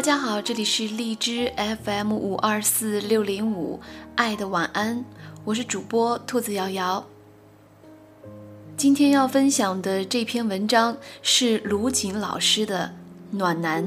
[0.00, 1.52] 大家好，这里是荔枝
[1.84, 3.78] FM 五二四六零五
[4.16, 5.04] 爱的晚安，
[5.44, 7.04] 我是主播兔子瑶瑶。
[8.78, 12.90] 今天要分享的这篇文章是卢锦老师的
[13.36, 13.86] 《暖男》。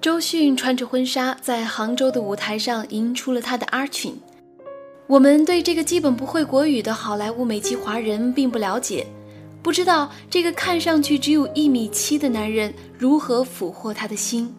[0.00, 4.20] 周迅穿着婚纱在杭州的舞台上迎出了她的阿群。
[5.06, 9.06] 我们对这个基本不会国语的好莱坞美籍华人并不了解。
[9.62, 14.54] 不知道这个看上去只有一米七的男人如何俘获她的心。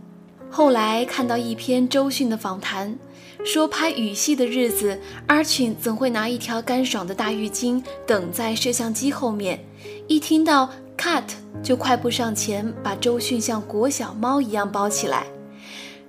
[0.51, 2.97] 后来看到一篇周迅的访谈，
[3.45, 9.63] 说拍雨戏的日子，阿群怎会拿一条干爽的大浴巾等在摄像机后面？
[10.07, 11.23] 一听到 cut
[11.63, 15.25] 就快步上前，把周迅像裹小猫一样包起来。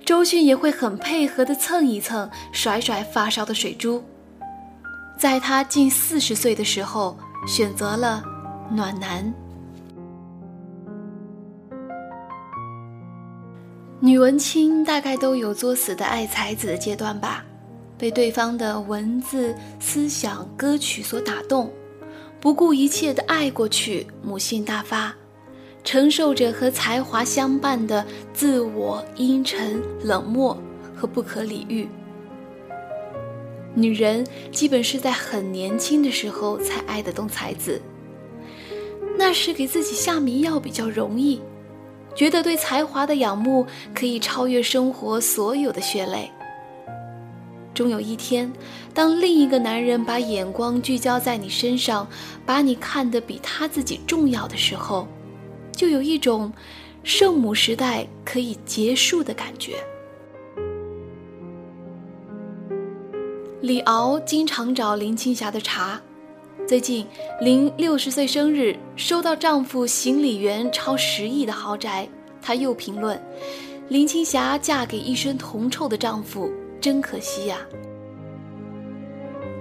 [0.03, 4.03] 周迅也会很配合地蹭一蹭，甩甩发梢的水珠。
[5.17, 7.15] 在他近四十岁的时候，
[7.47, 8.23] 选择了。
[8.73, 9.33] 暖男，
[13.99, 17.43] 女文青大概都有作死的爱才子的阶段吧，
[17.97, 21.69] 被对方的文字、思想、歌曲所打动，
[22.39, 25.13] 不顾一切的爱过去，母性大发，
[25.83, 30.57] 承受着和才华相伴的自我阴沉、冷漠
[30.95, 31.89] 和不可理喻。
[33.75, 37.81] 女人基本是在很年轻的时候才爱得动才子。
[39.23, 41.39] 那时给自己下迷药比较容易，
[42.15, 46.31] 觉得对才华的仰慕可以超越生活所有的血泪。
[47.71, 48.51] 终有一天，
[48.95, 52.07] 当另一个男人把眼光聚焦在你身上，
[52.47, 55.07] 把你看得比他自己重要的时候，
[55.71, 56.51] 就有一种
[57.03, 59.75] 圣母时代可以结束的感觉。
[63.61, 66.01] 李敖经常找林青霞的茬。
[66.71, 67.05] 最近，
[67.41, 72.07] 林六十岁生日，收到丈夫行李员超十亿的豪宅，
[72.41, 73.21] 她又评论
[73.91, 76.49] ：“林青霞嫁给一身铜臭的丈夫，
[76.79, 77.57] 真可惜呀。”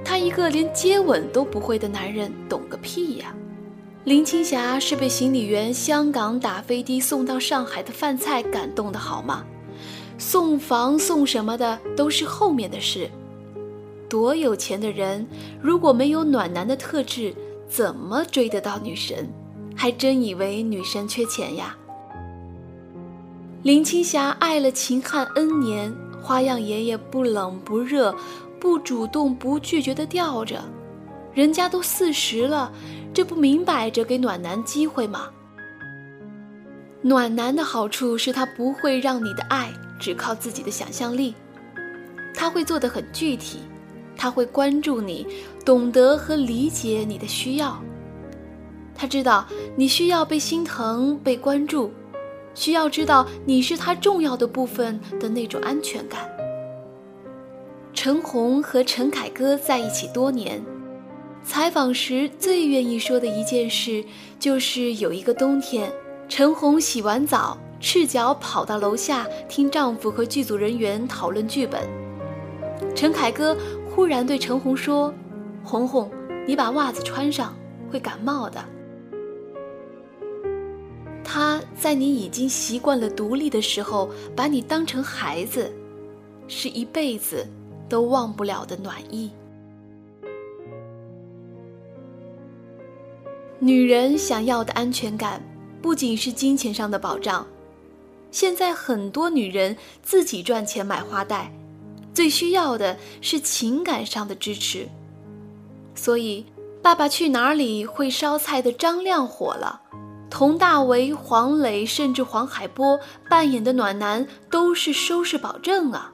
[0.07, 3.35] 他一个连接吻都不会的男人，懂个屁呀！
[4.05, 9.45] 林青霞是被行李员香港打飞的送到上海的饭菜感动的好吗？
[10.17, 13.11] 送房送什么的都是后面的事。
[14.11, 15.27] 多有钱的人，
[15.63, 17.33] 如果没有暖男的特质，
[17.69, 19.27] 怎么追得到女神？
[19.77, 21.75] 还真以为女神缺钱呀？
[23.63, 28.15] 林青霞爱了秦汉 N 年，花样爷爷不冷不热，
[28.59, 30.61] 不主动不拒绝的吊着，
[31.33, 32.73] 人家都四十了，
[33.15, 35.29] 这不明摆着给暖男机会吗？
[37.01, 41.35] 暖男的好处是他不会让你的爱只靠自己的想象力，
[42.35, 43.61] 他会做的很具体。
[44.21, 45.27] 他会关注你，
[45.65, 47.83] 懂得和理解你的需要。
[48.95, 51.91] 他知道你需要被心疼、被关注，
[52.55, 56.29] 需要知道你是他重要的部分的那种安全感。
[57.95, 60.63] 陈红和陈凯歌在一起多年，
[61.43, 64.05] 采访时最愿意说的一件事，
[64.39, 65.91] 就是有一个冬天，
[66.29, 71.89] 陈红洗完澡，赤脚跑到楼下听丈夫和剧组人员讨论剧本。
[72.95, 73.57] 陈凯歌。
[74.01, 75.13] 忽然对陈红说
[75.63, 76.11] ：“红红，
[76.47, 77.55] 你把袜子穿上，
[77.91, 78.65] 会感冒的。”
[81.23, 85.71] 他在你已经习惯了独立的时候，把你当成孩子，
[86.49, 87.47] 是一辈子
[87.91, 89.31] 都忘不了的暖意。
[93.59, 95.43] 女人想要的安全感，
[95.83, 97.47] 不仅是金钱上的保障，
[98.31, 101.53] 现在很多女人自己赚钱买花戴。
[102.13, 104.89] 最需要的是情感上的支持，
[105.95, 106.45] 所以
[106.83, 109.81] 《爸爸去哪儿》里会烧菜的张亮火了，
[110.29, 116.13] 佟大为、黄磊甚至黄海波扮演的暖男都是收视保证啊！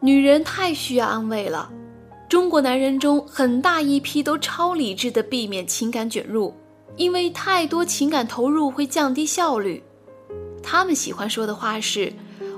[0.00, 1.70] 女人太需要安慰了，
[2.28, 6.54] 中国男人中很大一批都超理智的避免情感卷入，
[6.96, 9.82] 因为太多情感投入会降低效率。
[10.62, 12.12] 他们喜欢说的话是：“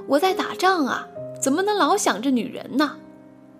[0.08, 1.06] 我在打仗啊。”
[1.38, 2.96] 怎么能老想着女人呢？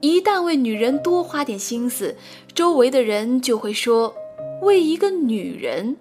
[0.01, 2.15] 一旦为女人多花点心思，
[2.55, 4.15] 周围的人就会说
[4.63, 5.97] ：“为一个女人，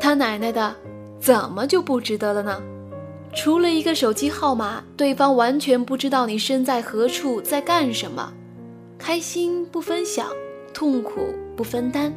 [0.00, 0.76] 他奶奶的，
[1.20, 2.62] 怎么就不值得了呢？
[3.34, 8.32] 除了一个手机号码，对方完全不知道你身在何处，在干什么，
[8.96, 10.28] 开心不分享，
[10.72, 12.12] 痛苦不分担，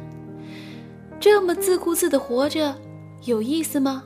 [1.18, 2.74] 这么自顾自的活着，
[3.24, 4.04] 有意思吗？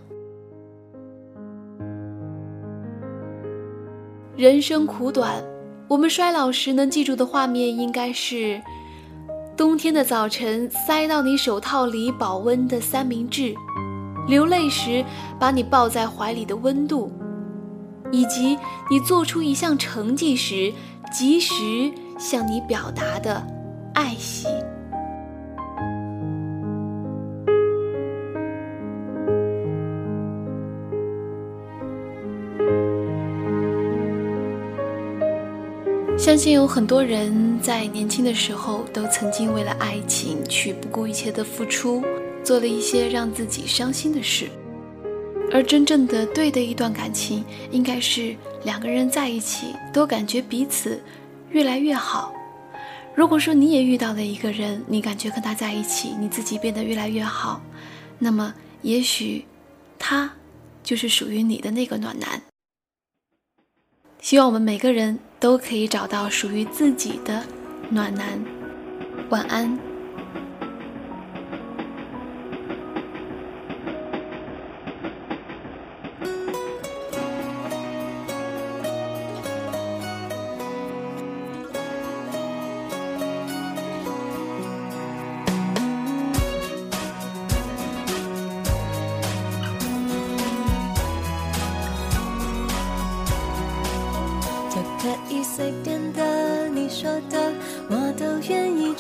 [4.36, 5.42] 人生苦短，
[5.88, 8.60] 我们衰老时能记住的画面应该是：
[9.56, 13.54] 冬天的早晨塞到你手套里保温的三明治，
[14.28, 15.02] 流泪时
[15.40, 17.10] 把你抱在怀里的温度，
[18.12, 18.58] 以及
[18.90, 20.70] 你做出一项成绩时
[21.10, 21.54] 及时
[22.18, 23.42] 向你表达的
[23.94, 24.48] 爱惜。
[36.26, 42.02] 相信有很多人在年轻的时候都曾经为了爱情去不顾一切的付出，
[42.42, 44.48] 做了一些让自己伤心的事。
[45.52, 48.34] 而真正的对的一段感情，应该是
[48.64, 51.00] 两个人在一起都感觉彼此
[51.52, 52.34] 越来越好。
[53.14, 57.62] 如果说你也遇到了一个人，你感觉跟他在一起，你自己变得越来越好，
[58.18, 58.52] 那么
[58.82, 59.44] 也许
[59.96, 60.28] 他
[60.82, 62.42] 就是属于你的那个暖男。
[64.26, 67.44] 希望我们每个人都可以找到属于自己的
[67.90, 68.44] 暖男。
[69.28, 69.85] 晚安。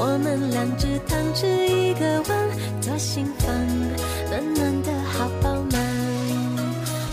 [0.00, 2.48] 我们两只汤匙一个碗，
[2.80, 3.52] 左心房
[4.30, 5.82] 暖暖的好饱满。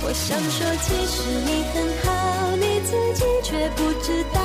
[0.03, 1.17] 我想说，其实
[1.47, 4.39] 你很好，你自己却不知道，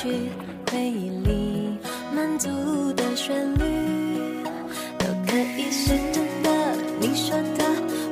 [0.00, 0.08] 去
[0.70, 1.76] 回忆里
[2.14, 2.48] 满足
[2.92, 3.64] 的旋律，
[4.96, 6.48] 都可以是真的。
[7.00, 7.64] 你说的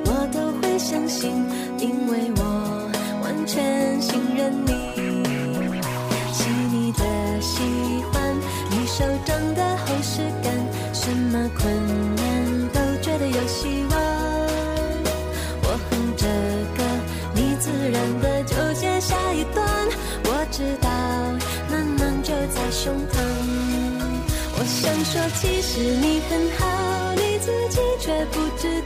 [0.07, 1.31] 我都会相信，
[1.79, 2.91] 因为我
[3.23, 4.73] 完全信任你。
[6.33, 7.63] 细腻的喜
[8.13, 8.37] 欢，
[8.69, 10.53] 你手掌的厚实感，
[10.93, 11.86] 什么困
[25.05, 28.69] 说，其实你很好，你自己却不知